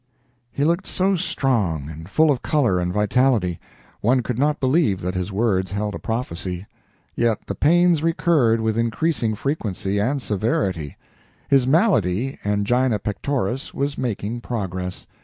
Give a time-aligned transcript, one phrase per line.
[0.51, 3.59] He looked so strong, and full of color and vitality.
[3.99, 6.65] One could not believe that his words held a prophecy.
[7.15, 10.97] Yet the pains recurred with increasing frequency and severity;
[11.49, 15.05] his malady, angina pectoris, was making progress.